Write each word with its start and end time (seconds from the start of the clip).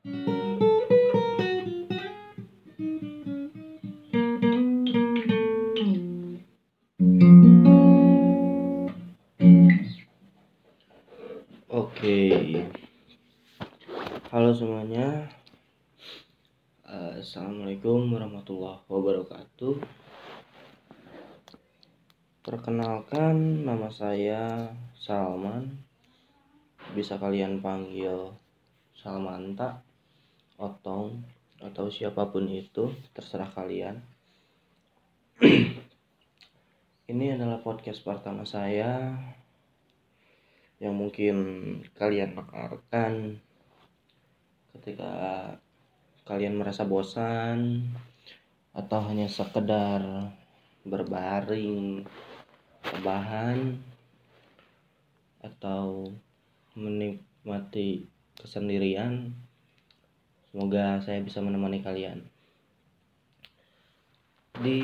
Oke, 0.00 0.16
halo 14.32 14.56
semuanya. 14.56 15.28
Uh, 16.88 17.20
Assalamualaikum 17.20 18.08
warahmatullahi 18.08 18.80
wabarakatuh. 18.88 19.84
Perkenalkan, 22.40 23.68
nama 23.68 23.92
saya 23.92 24.72
Salman. 24.96 25.84
Bisa 26.96 27.20
kalian 27.20 27.60
panggil 27.60 28.32
Salmanta, 28.96 29.89
Otong, 30.60 31.24
atau 31.64 31.88
siapa 31.88 32.28
pun 32.28 32.44
itu, 32.44 32.92
terserah 33.16 33.48
kalian. 33.48 33.96
Ini 37.10 37.40
adalah 37.40 37.64
podcast 37.64 38.04
pertama 38.04 38.44
saya 38.44 39.16
yang 40.84 40.92
mungkin 41.00 41.36
kalian 41.96 42.36
dengarkan 42.36 43.40
ketika 44.76 45.12
kalian 46.28 46.60
merasa 46.60 46.84
bosan 46.84 47.88
atau 48.76 49.00
hanya 49.08 49.32
sekedar 49.32 50.28
berbaring 50.84 52.04
rebahan 52.84 53.80
atau 55.40 56.04
menikmati 56.76 58.04
kesendirian 58.36 59.32
semoga 60.50 60.98
saya 61.06 61.22
bisa 61.22 61.38
menemani 61.38 61.78
kalian. 61.78 62.26
Di 64.58 64.82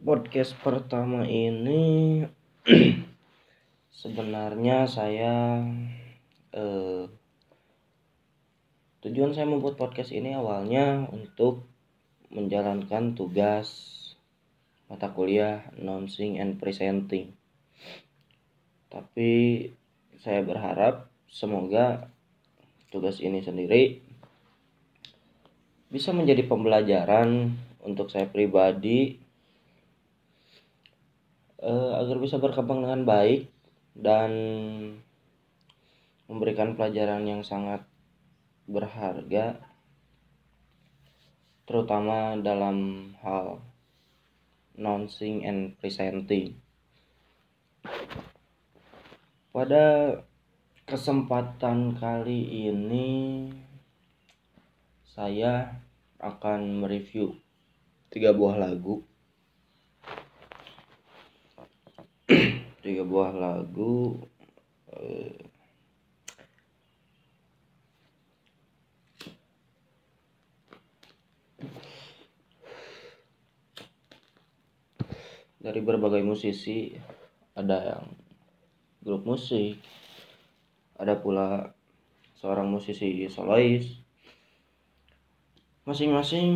podcast 0.00 0.56
pertama 0.64 1.28
ini 1.28 2.24
sebenarnya 4.00 4.88
saya 4.88 5.60
eh, 6.56 7.04
tujuan 9.04 9.36
saya 9.36 9.44
membuat 9.44 9.76
podcast 9.76 10.16
ini 10.16 10.32
awalnya 10.32 11.04
untuk 11.12 11.68
menjalankan 12.32 13.12
tugas 13.12 13.92
mata 14.88 15.12
kuliah 15.12 15.68
announcing 15.76 16.40
and 16.40 16.56
presenting. 16.56 17.36
Tapi 18.88 19.68
saya 20.16 20.40
berharap 20.40 21.12
semoga 21.28 22.08
tugas 22.88 23.20
ini 23.20 23.44
sendiri 23.44 24.05
bisa 25.86 26.10
menjadi 26.10 26.42
pembelajaran 26.46 27.54
untuk 27.86 28.10
saya 28.10 28.26
pribadi 28.26 29.22
eh, 31.62 31.92
agar 31.94 32.16
bisa 32.18 32.42
berkembang 32.42 32.82
dengan 32.82 33.06
baik 33.06 33.46
dan 33.94 34.30
memberikan 36.26 36.74
pelajaran 36.74 37.22
yang 37.22 37.46
sangat 37.46 37.86
berharga 38.66 39.62
terutama 41.66 42.38
dalam 42.38 43.10
hal 43.22 43.62
announcing 44.78 45.42
and 45.42 45.74
presenting. 45.82 46.58
Pada 49.50 50.18
kesempatan 50.86 51.98
kali 51.98 52.70
ini 52.70 53.08
saya 55.16 55.72
akan 56.20 56.84
mereview 56.84 57.32
tiga 58.12 58.36
buah 58.36 58.60
lagu. 58.60 59.00
Tiga 62.84 63.02
buah 63.02 63.34
lagu 63.34 64.22
eh, 64.94 65.42
dari 75.58 75.80
berbagai 75.82 76.22
musisi 76.22 76.94
ada 77.58 77.96
yang 77.96 78.06
grup 79.02 79.26
musik 79.26 79.82
ada 80.94 81.18
pula 81.18 81.74
seorang 82.38 82.70
musisi 82.70 83.26
solois 83.26 84.05
masing-masing 85.86 86.50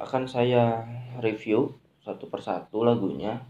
akan 0.00 0.24
saya 0.24 0.88
review 1.20 1.76
satu 2.00 2.32
persatu 2.32 2.80
lagunya 2.80 3.44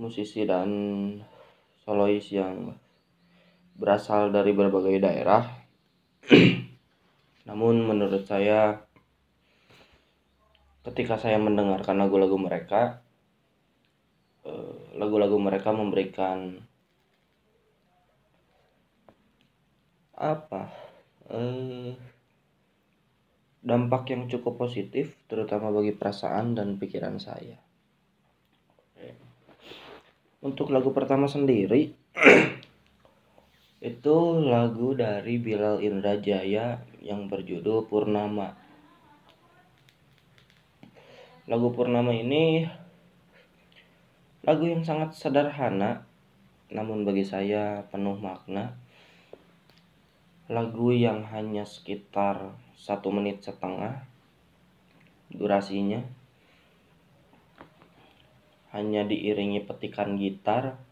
musisi 0.00 0.48
dan 0.48 0.72
solois 1.84 2.24
yang 2.32 2.72
berasal 3.76 4.32
dari 4.32 4.56
berbagai 4.56 4.98
daerah. 4.98 5.46
Namun 7.48 7.84
menurut 7.84 8.24
saya 8.24 8.88
ketika 10.82 11.20
saya 11.20 11.36
mendengarkan 11.36 12.00
lagu-lagu 12.00 12.40
mereka 12.40 13.04
eh, 14.48 14.96
lagu-lagu 14.96 15.36
mereka 15.38 15.70
memberikan 15.76 16.56
apa 20.16 20.72
eh, 21.30 21.94
dampak 23.62 24.10
yang 24.10 24.26
cukup 24.26 24.58
positif 24.58 25.14
terutama 25.30 25.70
bagi 25.70 25.94
perasaan 25.94 26.58
dan 26.58 26.76
pikiran 26.76 27.16
saya 27.22 27.62
untuk 30.42 30.74
lagu 30.74 30.90
pertama 30.90 31.30
sendiri 31.30 31.94
itu 33.94 34.16
lagu 34.42 34.90
dari 34.90 35.38
Bilal 35.38 35.78
Indrajaya 35.78 36.82
yang 36.98 37.30
berjudul 37.30 37.86
Purnama. 37.86 38.58
Lagu 41.46 41.70
Purnama 41.70 42.10
ini 42.10 42.66
lagu 44.42 44.66
yang 44.66 44.82
sangat 44.82 45.14
sederhana 45.14 46.10
namun 46.74 47.06
bagi 47.06 47.22
saya 47.22 47.86
penuh 47.86 48.18
makna. 48.18 48.74
Lagu 50.50 50.90
yang 50.90 51.22
hanya 51.30 51.62
sekitar 51.62 52.58
satu 52.82 53.14
menit 53.14 53.46
setengah 53.46 54.02
durasinya. 55.30 56.02
Hanya 58.74 59.06
diiringi 59.06 59.62
petikan 59.62 60.18
gitar 60.18 60.82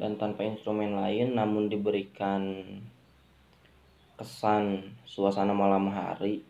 dan 0.00 0.16
tanpa 0.16 0.48
instrumen 0.48 0.96
lain 0.96 1.36
namun 1.36 1.68
diberikan 1.68 2.64
kesan 4.16 4.96
suasana 5.04 5.52
malam 5.52 5.92
hari 5.92 6.40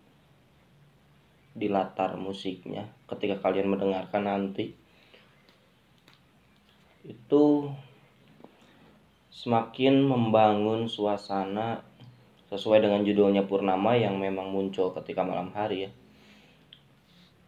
di 1.50 1.66
latar 1.66 2.14
musiknya. 2.14 2.86
Ketika 3.10 3.42
kalian 3.42 3.72
mendengarkan 3.72 4.22
nanti 4.22 4.70
itu 7.02 7.44
semakin 9.32 10.04
membangun 10.04 10.86
suasana 10.86 11.95
sesuai 12.52 12.82
dengan 12.84 13.02
judulnya 13.02 13.46
Purnama 13.46 13.98
yang 13.98 14.18
memang 14.18 14.50
muncul 14.54 14.94
ketika 14.94 15.26
malam 15.26 15.50
hari 15.50 15.88
ya 15.88 15.90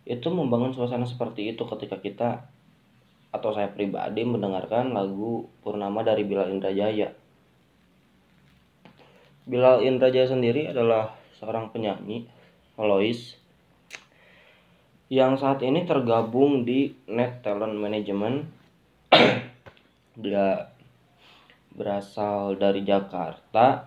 itu 0.09 0.33
membangun 0.33 0.73
suasana 0.73 1.05
seperti 1.05 1.53
itu 1.53 1.69
ketika 1.69 2.01
kita 2.01 2.49
atau 3.29 3.53
saya 3.53 3.69
pribadi 3.69 4.25
mendengarkan 4.25 4.97
lagu 4.97 5.53
Purnama 5.61 6.01
dari 6.01 6.25
Bilal 6.25 6.49
Indrajaya. 6.49 7.13
Bilal 9.45 9.85
Indrajaya 9.85 10.33
sendiri 10.33 10.73
adalah 10.73 11.13
seorang 11.37 11.69
penyanyi 11.69 12.25
solois 12.73 13.37
yang 15.13 15.37
saat 15.37 15.61
ini 15.61 15.85
tergabung 15.85 16.65
di 16.65 16.97
Net 17.05 17.45
Talent 17.45 17.77
Management. 17.77 18.49
Dia 20.25 20.73
berasal 21.77 22.57
dari 22.57 22.81
Jakarta 22.81 23.85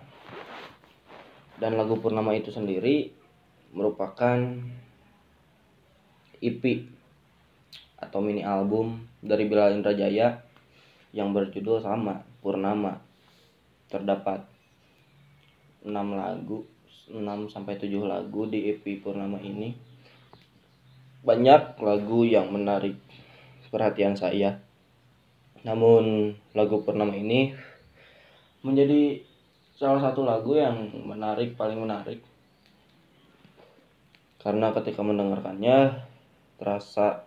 dan 1.60 1.76
lagu 1.76 1.98
Purnama 2.00 2.32
itu 2.32 2.48
sendiri 2.48 3.12
merupakan 3.72 4.38
EP 6.42 6.62
atau 8.02 8.18
mini 8.18 8.42
album 8.42 9.06
dari 9.22 9.46
Bilal 9.46 9.78
Indrajaya 9.78 10.42
yang 11.14 11.30
berjudul 11.30 11.80
sama 11.80 12.26
Purnama. 12.42 12.98
Terdapat 13.86 14.42
6 15.86 15.92
lagu, 15.92 16.66
6 17.12 17.52
sampai 17.52 17.78
7 17.78 17.88
lagu 18.02 18.48
di 18.50 18.72
EP 18.74 18.82
Purnama 18.98 19.38
ini. 19.38 19.76
Banyak 21.22 21.78
lagu 21.78 22.26
yang 22.26 22.50
menarik 22.50 22.98
perhatian 23.70 24.18
saya. 24.18 24.58
Namun 25.62 26.34
lagu 26.58 26.82
Purnama 26.82 27.14
ini 27.14 27.54
menjadi 28.66 29.22
salah 29.76 30.00
satu 30.00 30.22
lagu 30.24 30.56
yang 30.56 30.88
menarik 31.04 31.56
paling 31.56 31.80
menarik. 31.80 32.20
Karena 34.42 34.74
ketika 34.74 35.00
mendengarkannya 35.06 36.02
terasa 36.58 37.22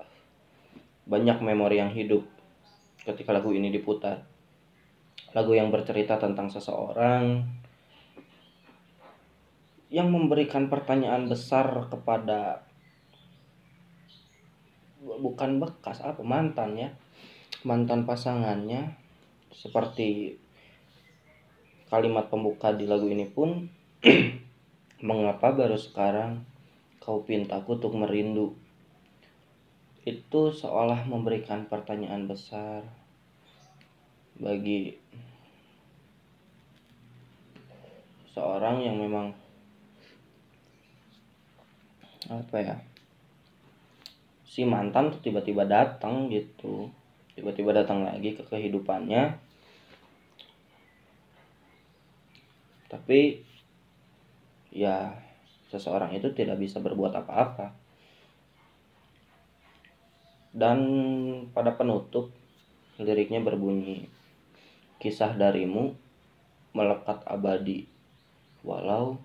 banyak 1.06 1.38
memori 1.40 1.80
yang 1.80 1.94
hidup 1.94 2.26
ketika 3.06 3.32
lagu 3.32 3.54
ini 3.54 3.70
diputar. 3.70 4.26
Lagu 5.36 5.52
yang 5.52 5.70
bercerita 5.70 6.16
tentang 6.16 6.48
seseorang 6.48 7.44
yang 9.94 10.12
memberikan 10.12 10.68
pertanyaan 10.68 11.30
besar 11.30 11.88
kepada 11.88 12.66
bukan 15.06 15.62
bekas 15.62 16.02
apa 16.02 16.20
mantan 16.26 16.76
ya 16.76 16.90
mantan 17.62 18.04
pasangannya 18.04 18.98
seperti 19.54 20.36
kalimat 21.90 22.28
pembuka 22.30 22.74
di 22.74 22.90
lagu 22.90 23.06
ini 23.06 23.30
pun 23.30 23.70
mengapa 25.08 25.54
baru 25.54 25.78
sekarang 25.78 26.42
kau 26.98 27.22
pintaku 27.22 27.78
untuk 27.78 27.94
merindu? 27.94 28.58
Itu 30.06 30.54
seolah 30.54 31.06
memberikan 31.10 31.66
pertanyaan 31.70 32.30
besar 32.30 32.86
bagi 34.36 35.00
seorang 38.36 38.84
yang 38.84 39.00
memang 39.00 39.32
apa 42.28 42.58
ya 42.58 42.76
si 44.44 44.68
mantan 44.68 45.14
tuh 45.14 45.22
tiba-tiba 45.24 45.64
datang 45.64 46.28
gitu 46.28 46.92
tiba-tiba 47.38 47.72
datang 47.72 48.04
lagi 48.04 48.36
ke 48.36 48.44
kehidupannya 48.44 49.36
tapi 52.96 53.44
ya 54.72 55.12
seseorang 55.68 56.16
itu 56.16 56.32
tidak 56.32 56.56
bisa 56.64 56.80
berbuat 56.80 57.12
apa-apa. 57.12 57.76
Dan 60.56 60.80
pada 61.52 61.76
penutup 61.76 62.32
liriknya 62.96 63.44
berbunyi 63.44 64.08
kisah 65.04 65.36
darimu 65.36 65.92
melekat 66.72 67.20
abadi. 67.28 67.84
Walau 68.64 69.20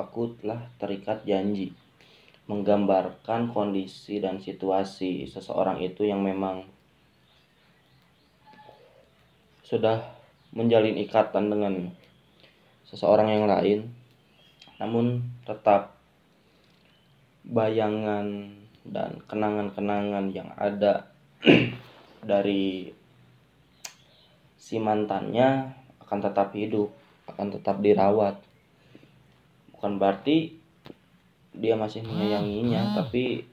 aku 0.00 0.40
telah 0.40 0.64
terikat 0.80 1.28
janji 1.28 1.76
menggambarkan 2.48 3.52
kondisi 3.52 4.20
dan 4.20 4.40
situasi 4.40 5.28
seseorang 5.28 5.80
itu 5.84 6.08
yang 6.08 6.24
memang 6.24 6.64
sudah 9.64 10.00
menjalin 10.52 10.96
ikatan 11.00 11.48
dengan 11.48 11.74
seseorang 12.88 13.28
yang 13.32 13.46
lain. 13.48 13.88
Namun 14.80 15.24
tetap 15.44 15.96
bayangan 17.44 18.56
dan 18.84 19.20
kenangan-kenangan 19.28 20.32
yang 20.32 20.48
ada 20.56 21.08
dari 22.30 22.92
si 24.56 24.80
mantannya 24.80 25.76
akan 26.04 26.18
tetap 26.20 26.52
hidup 26.56 26.88
akan 27.28 27.52
tetap 27.52 27.80
dirawat. 27.80 28.40
Bukan 29.76 30.00
berarti 30.00 30.56
dia 31.54 31.78
masih 31.78 32.02
menyayanginya 32.02 32.98
tapi 32.98 33.46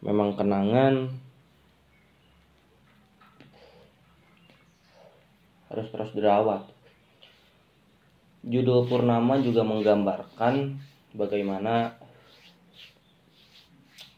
memang 0.00 0.32
kenangan 0.38 1.12
harus 5.68 5.86
terus 5.92 6.14
dirawat 6.16 6.75
Judul 8.46 8.86
Purnama 8.86 9.42
juga 9.42 9.66
menggambarkan 9.66 10.78
bagaimana 11.18 11.98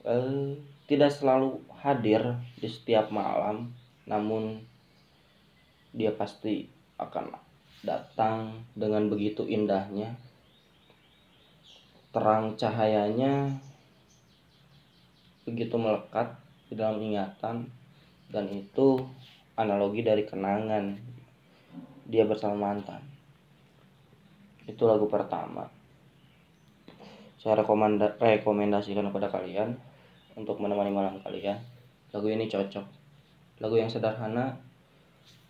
eh, 0.05 0.53
tidak 0.85 1.17
selalu 1.17 1.65
hadir 1.81 2.37
di 2.61 2.69
setiap 2.69 3.09
malam, 3.09 3.73
namun 4.05 4.61
dia 5.97 6.13
pasti 6.13 6.69
akan 7.01 7.33
datang 7.81 8.69
dengan 8.77 9.09
begitu 9.09 9.49
indahnya. 9.49 10.13
Terang 12.13 12.61
cahayanya 12.61 13.57
begitu 15.49 15.81
melekat 15.81 16.37
di 16.69 16.77
dalam 16.77 17.01
ingatan 17.01 17.73
dan 18.29 18.45
itu 18.53 19.09
analogi 19.57 20.05
dari 20.05 20.29
kenangan 20.29 21.01
dia 22.05 22.29
bersama 22.29 22.77
mantan 22.77 23.18
itu 24.69 24.85
lagu 24.85 25.09
pertama. 25.09 25.65
Saya 27.41 27.65
rekomenda 27.65 28.13
rekomendasikan 28.21 29.09
kepada 29.09 29.33
kalian 29.33 29.81
untuk 30.37 30.61
menemani 30.61 30.93
malam 30.93 31.17
kalian. 31.25 31.57
Lagu 32.13 32.29
ini 32.29 32.45
cocok. 32.45 32.85
Lagu 33.65 33.75
yang 33.81 33.89
sederhana 33.89 34.61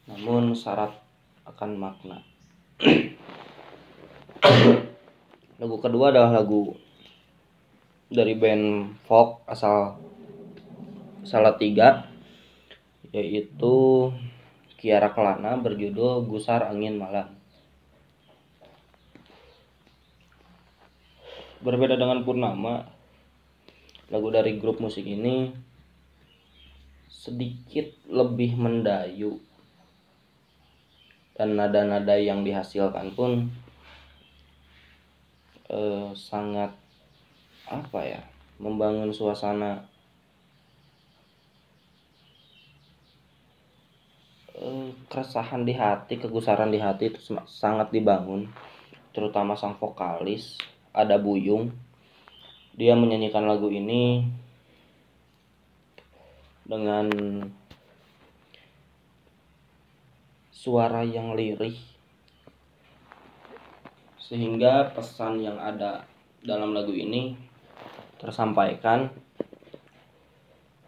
namun 0.06 0.54
syarat 0.54 0.94
akan 1.44 1.70
makna. 1.76 2.22
Lagu 5.58 5.76
kedua 5.82 6.14
adalah 6.14 6.38
lagu 6.38 6.78
dari 8.06 8.38
band 8.38 8.94
folk 9.10 9.42
asal 9.50 9.98
Salatiga 11.26 12.06
yaitu 13.10 14.08
Kiara 14.78 15.10
Kelana 15.10 15.58
berjudul 15.58 16.30
Gusar 16.30 16.70
Angin 16.70 16.94
Malam 16.96 17.37
berbeda 21.58 21.98
dengan 21.98 22.22
Purnama. 22.22 22.86
Lagu 24.08 24.28
dari 24.32 24.56
grup 24.56 24.80
musik 24.80 25.04
ini 25.04 25.52
sedikit 27.12 27.92
lebih 28.08 28.56
mendayu. 28.56 29.36
Dan 31.36 31.54
nada-nada 31.54 32.18
yang 32.18 32.42
dihasilkan 32.42 33.14
pun 33.14 33.46
eh, 35.70 36.10
sangat 36.16 36.74
apa 37.68 38.00
ya 38.00 38.22
membangun 38.58 39.12
suasana 39.12 39.86
eh, 44.56 44.90
keresahan 45.06 45.62
di 45.62 45.76
hati 45.76 46.18
kegusaran 46.18 46.72
di 46.74 46.80
hati 46.82 47.12
itu 47.12 47.38
sangat 47.46 47.92
dibangun. 47.94 48.50
Terutama 49.14 49.54
sang 49.54 49.78
vokalis 49.78 50.58
ada 50.98 51.14
Buyung. 51.22 51.70
Dia 52.74 52.98
menyanyikan 52.98 53.46
lagu 53.46 53.70
ini 53.70 54.26
dengan 56.66 57.06
suara 60.50 61.06
yang 61.06 61.38
lirih 61.38 61.78
sehingga 64.20 64.92
pesan 64.92 65.40
yang 65.40 65.56
ada 65.56 66.04
dalam 66.44 66.76
lagu 66.76 66.92
ini 66.92 67.32
tersampaikan 68.20 69.08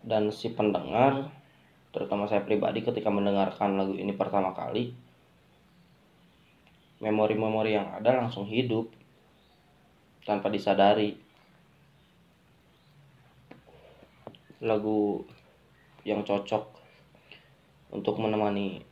dan 0.05 0.29
si 0.29 0.53
pendengar 0.53 1.33
terutama 1.97 2.29
saya 2.29 2.45
pribadi 2.45 2.85
ketika 2.85 3.09
mendengarkan 3.09 3.81
lagu 3.81 3.97
ini 3.97 4.13
pertama 4.13 4.53
kali 4.53 4.93
memori-memori 7.01 7.81
yang 7.81 7.89
ada 7.97 8.21
langsung 8.21 8.45
hidup 8.45 8.93
tanpa 10.25 10.53
disadari. 10.53 11.17
Lagu 14.61 15.25
yang 16.05 16.21
cocok 16.25 16.65
untuk 17.97 18.21
menemani 18.21 18.85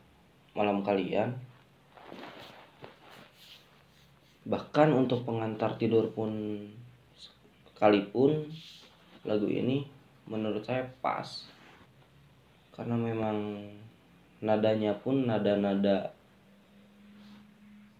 malam 0.57 0.81
kalian 0.81 1.37
bahkan 4.49 4.89
untuk 4.97 5.29
pengantar 5.29 5.77
tidur 5.77 6.09
pun 6.09 6.33
sekalipun 7.69 8.49
lagu 9.21 9.45
ini 9.45 9.85
menurut 10.25 10.65
saya 10.65 10.89
pas. 11.05 11.45
Karena 12.73 12.97
memang 12.97 13.69
nadanya 14.41 14.97
pun 14.97 15.29
nada-nada 15.29 16.09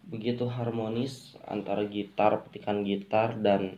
begitu 0.10 0.50
harmonis 0.50 1.38
antara 1.46 1.86
gitar, 1.86 2.42
petikan 2.42 2.82
gitar 2.82 3.38
dan 3.38 3.78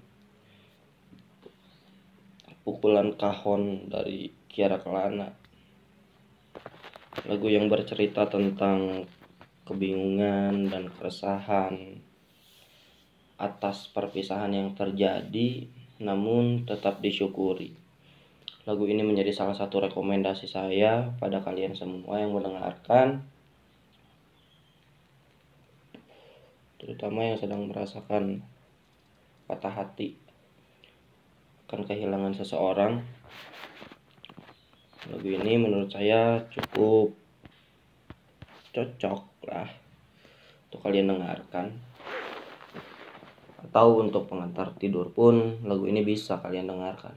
pukulan 2.63 3.11
kahon 3.19 3.91
dari 3.91 4.31
Kiara 4.47 4.79
Kelana. 4.79 5.35
Lagu 7.27 7.51
yang 7.51 7.67
bercerita 7.67 8.31
tentang 8.31 9.03
kebingungan 9.67 10.71
dan 10.71 10.87
keresahan 10.95 11.99
atas 13.35 13.91
perpisahan 13.91 14.55
yang 14.55 14.71
terjadi 14.71 15.67
namun 16.01 16.63
tetap 16.63 17.03
disyukuri. 17.03 17.75
Lagu 18.65 18.85
ini 18.85 19.01
menjadi 19.01 19.33
salah 19.33 19.57
satu 19.57 19.83
rekomendasi 19.89 20.45
saya 20.45 21.11
pada 21.17 21.41
kalian 21.41 21.73
semua 21.73 22.21
yang 22.21 22.33
mendengarkan 22.33 23.25
terutama 26.81 27.29
yang 27.29 27.37
sedang 27.37 27.69
merasakan 27.69 28.41
patah 29.45 29.69
hati. 29.69 30.17
Akan 31.69 31.85
kehilangan 31.85 32.33
seseorang. 32.33 33.05
Lagu 35.13 35.29
ini 35.29 35.61
menurut 35.61 35.93
saya 35.93 36.41
cukup 36.49 37.13
cocok 38.73 39.21
lah 39.45 39.69
untuk 40.67 40.81
kalian 40.81 41.13
dengarkan. 41.13 41.77
Atau 43.61 44.01
untuk 44.01 44.25
pengantar 44.25 44.73
tidur 44.81 45.13
pun 45.13 45.61
lagu 45.61 45.85
ini 45.85 46.01
bisa 46.01 46.41
kalian 46.41 46.65
dengarkan. 46.65 47.13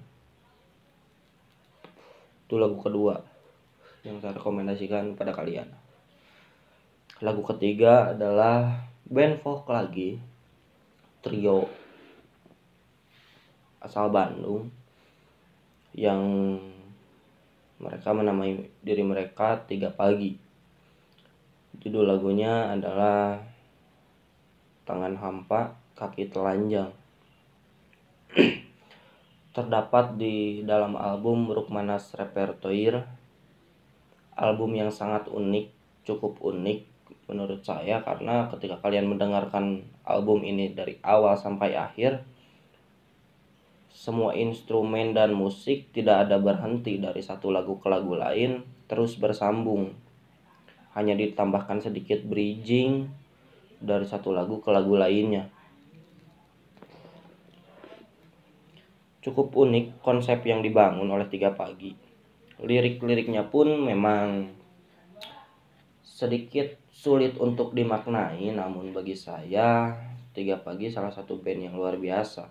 Itu 2.45 2.61
lagu 2.61 2.77
kedua 2.77 3.17
yang 4.05 4.21
saya 4.21 4.37
rekomendasikan 4.37 5.17
pada 5.17 5.33
kalian. 5.33 5.73
Lagu 7.25 7.41
ketiga 7.41 8.13
adalah 8.13 8.93
band 9.05 9.37
folk 9.45 9.69
lagi 9.69 10.17
trio 11.21 11.69
asal 13.85 14.09
Bandung 14.09 14.73
yang 15.93 16.25
mereka 17.77 18.17
menamai 18.17 18.65
diri 18.81 19.05
mereka 19.05 19.61
tiga 19.69 19.93
pagi. 19.93 20.41
Judul 21.85 22.09
lagunya 22.09 22.73
adalah 22.73 23.45
Tangan 24.89 25.21
Hampa, 25.21 25.77
Kaki 25.93 26.33
Telanjang. 26.33 26.89
Terdapat 29.55 30.17
di 30.17 30.65
dalam 30.65 30.97
album 30.97 31.53
Rukmanas 31.53 32.17
Repertoire, 32.17 33.05
album 34.33 34.81
yang 34.81 34.89
sangat 34.89 35.29
unik, 35.29 35.69
cukup 36.09 36.41
unik 36.41 36.94
menurut 37.25 37.65
saya 37.65 38.05
karena 38.05 38.53
ketika 38.53 38.81
kalian 38.85 39.09
mendengarkan 39.09 39.89
album 40.05 40.45
ini 40.45 40.77
dari 40.77 41.01
awal 41.01 41.37
sampai 41.41 41.73
akhir, 41.73 42.21
semua 43.95 44.37
instrumen 44.37 45.17
dan 45.17 45.33
musik 45.33 45.89
tidak 45.95 46.29
ada 46.29 46.37
berhenti 46.37 47.01
dari 47.01 47.25
satu 47.25 47.49
lagu 47.49 47.81
ke 47.81 47.89
lagu 47.89 48.13
lain, 48.13 48.61
terus 48.91 49.17
bersambung. 49.17 49.97
Hanya 50.93 51.17
ditambahkan 51.17 51.81
sedikit 51.81 52.21
bridging 52.23 53.09
dari 53.81 54.05
satu 54.05 54.31
lagu 54.31 54.61
ke 54.61 54.71
lagu 54.71 54.95
lainnya. 54.95 55.49
Cukup 59.25 59.57
unik 59.57 60.05
konsep 60.05 60.45
yang 60.45 60.61
dibangun 60.61 61.09
oleh 61.09 61.25
Tiga 61.33 61.57
Pagi. 61.57 61.97
Lirik-liriknya 62.61 63.49
pun 63.49 63.73
memang 63.89 64.53
sedikit 66.05 66.84
sulit 66.95 67.35
untuk 67.43 67.75
dimaknai, 67.75 68.55
namun 68.55 68.95
bagi 68.95 69.19
saya 69.19 69.91
Tiga 70.31 70.63
Pagi 70.63 70.87
salah 70.87 71.11
satu 71.11 71.43
band 71.43 71.67
yang 71.67 71.75
luar 71.75 71.99
biasa 71.99 72.47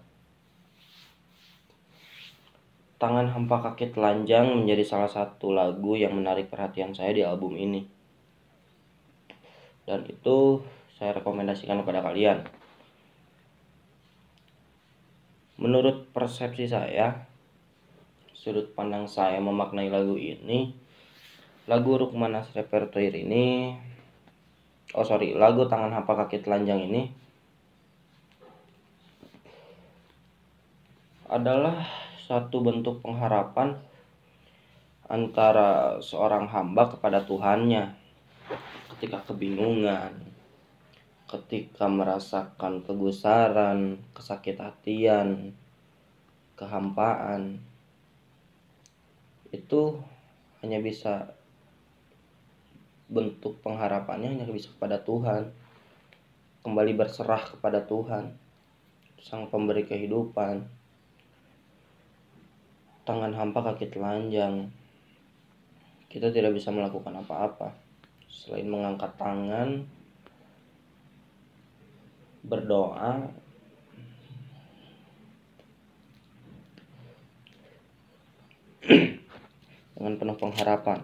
Tangan 3.04 3.36
Hampa 3.36 3.60
Kaki 3.60 3.92
Telanjang 3.92 4.64
menjadi 4.64 4.88
salah 4.88 5.12
satu 5.12 5.52
lagu 5.52 6.00
yang 6.00 6.16
menarik 6.16 6.48
perhatian 6.48 6.96
saya 6.96 7.12
di 7.12 7.20
album 7.20 7.60
ini. 7.60 7.84
Dan 9.84 10.08
itu 10.08 10.64
saya 10.96 11.12
rekomendasikan 11.20 11.84
kepada 11.84 12.00
kalian. 12.00 12.48
Menurut 15.60 16.16
persepsi 16.16 16.64
saya, 16.64 17.28
sudut 18.32 18.72
pandang 18.72 19.04
saya 19.12 19.36
memaknai 19.44 19.92
lagu 19.92 20.16
ini, 20.16 20.72
lagu 21.68 22.00
Rukmanas 22.00 22.56
Repertoire 22.56 23.20
ini, 23.20 23.76
oh 24.94 25.06
sorry, 25.06 25.34
lagu 25.34 25.66
Tangan 25.66 25.90
Hampa 25.90 26.14
Kaki 26.14 26.46
Telanjang 26.46 26.86
ini 26.86 27.10
adalah 31.26 31.82
satu 32.30 32.62
bentuk 32.62 33.02
pengharapan 33.02 33.74
antara 35.10 35.98
seorang 35.98 36.46
hamba 36.46 36.94
kepada 36.94 37.26
Tuhannya 37.26 37.90
ketika 38.96 39.34
kebingungan, 39.34 40.14
ketika 41.26 41.90
merasakan 41.90 42.86
kegusaran, 42.86 43.98
kesakit 44.14 44.62
hatian, 44.62 45.58
kehampaan. 46.54 47.60
Itu 49.50 50.00
hanya 50.62 50.80
bisa 50.80 51.34
bentuk 53.14 53.62
pengharapannya 53.62 54.34
hanya 54.34 54.50
bisa 54.50 54.74
kepada 54.74 54.98
Tuhan. 55.06 55.54
Kembali 56.66 56.98
berserah 56.98 57.46
kepada 57.54 57.86
Tuhan, 57.86 58.34
Sang 59.22 59.46
Pemberi 59.54 59.86
kehidupan. 59.86 60.66
Tangan 63.06 63.36
hampa 63.36 63.62
kaki 63.62 63.94
telanjang. 63.94 64.74
Kita 66.10 66.34
tidak 66.34 66.56
bisa 66.58 66.74
melakukan 66.74 67.14
apa-apa. 67.22 67.76
Selain 68.32 68.66
mengangkat 68.66 69.14
tangan 69.20 69.86
berdoa 72.44 73.32
dengan 79.96 80.14
penuh 80.20 80.36
pengharapan 80.36 81.00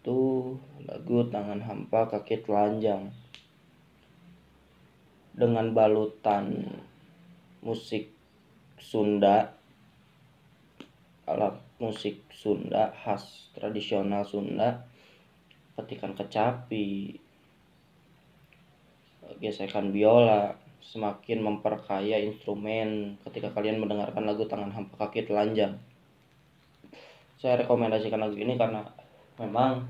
itu 0.00 0.56
lagu 0.88 1.28
tangan 1.28 1.60
hampa 1.60 2.08
kaki 2.08 2.40
telanjang. 2.40 3.12
Dengan 5.36 5.76
balutan 5.76 6.72
musik 7.60 8.08
Sunda 8.80 9.52
alat 11.28 11.60
musik 11.76 12.24
Sunda 12.32 12.96
khas 12.96 13.52
tradisional 13.52 14.24
Sunda 14.24 14.88
petikan 15.76 16.16
kecapi 16.16 17.20
gesekan 19.36 19.92
biola 19.92 20.56
semakin 20.80 21.44
memperkaya 21.44 22.16
instrumen 22.24 23.20
ketika 23.28 23.52
kalian 23.52 23.84
mendengarkan 23.84 24.24
lagu 24.24 24.48
tangan 24.48 24.72
hampa 24.72 24.96
kaki 24.96 25.28
telanjang. 25.28 25.76
Saya 27.36 27.64
rekomendasikan 27.64 28.20
lagu 28.20 28.36
ini 28.36 28.56
karena 28.56 28.84
memang 29.40 29.88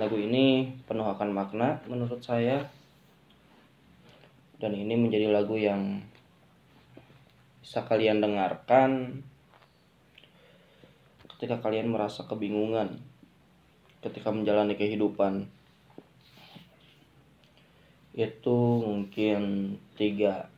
lagu 0.00 0.16
ini 0.16 0.72
penuh 0.88 1.04
akan 1.04 1.28
makna 1.30 1.84
menurut 1.84 2.24
saya. 2.24 2.64
Dan 4.58 4.74
ini 4.74 4.98
menjadi 4.98 5.30
lagu 5.30 5.54
yang 5.54 6.02
bisa 7.62 7.86
kalian 7.86 8.18
dengarkan 8.18 9.22
ketika 11.36 11.62
kalian 11.62 11.94
merasa 11.94 12.26
kebingungan 12.26 12.98
ketika 14.02 14.34
menjalani 14.34 14.74
kehidupan. 14.74 15.46
Itu 18.18 18.82
mungkin 18.82 19.74
tiga 19.94 20.50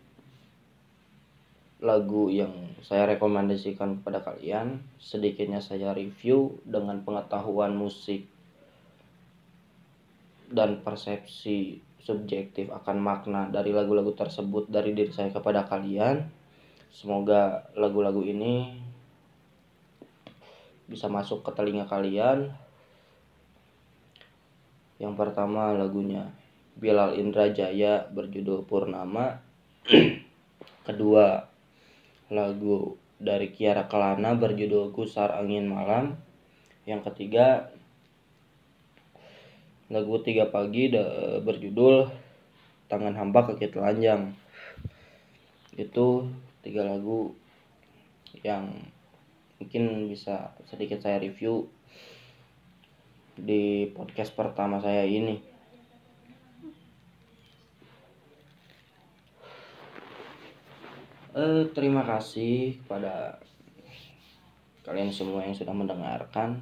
lagu 1.81 2.29
yang 2.29 2.53
saya 2.85 3.09
rekomendasikan 3.09 4.01
kepada 4.01 4.21
kalian 4.21 4.85
sedikitnya 5.01 5.65
saya 5.65 5.97
review 5.97 6.61
dengan 6.69 7.01
pengetahuan 7.01 7.73
musik 7.73 8.29
dan 10.53 10.85
persepsi 10.85 11.81
subjektif 12.01 12.69
akan 12.69 13.01
makna 13.01 13.49
dari 13.49 13.73
lagu-lagu 13.73 14.13
tersebut 14.13 14.69
dari 14.69 14.93
diri 14.93 15.13
saya 15.13 15.33
kepada 15.33 15.65
kalian 15.65 16.29
semoga 16.93 17.71
lagu-lagu 17.79 18.21
ini 18.21 18.77
bisa 20.91 21.07
masuk 21.07 21.47
ke 21.47 21.55
telinga 21.55 21.87
kalian. 21.87 22.51
Yang 24.99 25.15
pertama 25.15 25.71
lagunya 25.71 26.35
Bilal 26.75 27.15
Indrajaya 27.15 28.11
berjudul 28.11 28.67
Purnama. 28.67 29.39
Kedua 30.87 31.47
lagu 32.31 32.95
dari 33.19 33.51
Kiara 33.51 33.91
Kelana 33.91 34.39
berjudul 34.39 34.95
Gusar 34.95 35.35
Angin 35.35 35.67
Malam. 35.67 36.15
Yang 36.87 37.13
ketiga 37.13 37.75
lagu 39.91 40.23
Tiga 40.23 40.49
Pagi 40.49 40.95
berjudul 41.43 42.07
Tangan 42.87 43.19
Hamba 43.19 43.51
Kaki 43.51 43.75
Telanjang. 43.75 44.33
Itu 45.75 46.31
tiga 46.63 46.87
lagu 46.87 47.35
yang 48.47 48.79
mungkin 49.59 50.09
bisa 50.09 50.55
sedikit 50.71 51.03
saya 51.03 51.19
review 51.19 51.67
di 53.35 53.91
podcast 53.91 54.33
pertama 54.39 54.79
saya 54.79 55.03
ini. 55.03 55.43
Eh, 61.41 61.73
terima 61.73 62.05
kasih 62.05 62.77
kepada 62.85 63.41
kalian 64.85 65.09
semua 65.09 65.41
yang 65.41 65.57
sudah 65.57 65.73
mendengarkan. 65.73 66.61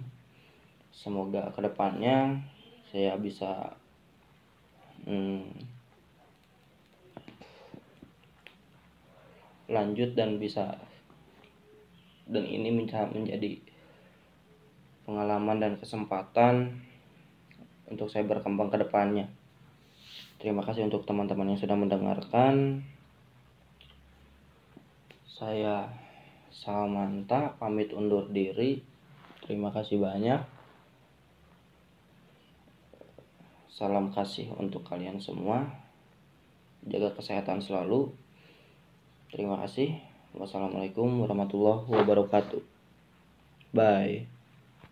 Semoga 0.95 1.51
ke 1.51 1.67
depannya 1.67 2.39
saya 2.87 3.19
bisa 3.19 3.75
hmm, 5.03 5.51
lanjut 9.67 10.15
dan 10.15 10.39
bisa 10.39 10.79
dan 12.31 12.47
ini 12.47 12.71
menjadi 12.79 13.59
pengalaman 15.11 15.59
dan 15.59 15.75
kesempatan 15.75 16.79
untuk 17.91 18.07
saya 18.07 18.23
berkembang 18.23 18.71
ke 18.71 18.79
depannya. 18.79 19.27
Terima 20.39 20.63
kasih 20.63 20.87
untuk 20.87 21.03
teman-teman 21.03 21.51
yang 21.51 21.59
sudah 21.59 21.75
mendengarkan. 21.75 22.87
Saya 25.39 25.87
Salmanta 26.51 27.55
pamit 27.63 27.95
undur 27.95 28.27
diri. 28.27 28.83
Terima 29.47 29.71
kasih 29.71 30.03
banyak. 30.03 30.43
Salam 33.71 34.11
kasih 34.11 34.51
untuk 34.59 34.83
kalian 34.83 35.23
semua. 35.23 35.63
Jaga 36.83 37.15
kesehatan 37.15 37.63
selalu. 37.63 38.11
Terima 39.31 39.63
kasih. 39.63 40.03
Wassalamualaikum 40.35 41.23
warahmatullahi 41.23 41.87
wabarakatuh. 41.87 42.59
Bye. 43.71 44.38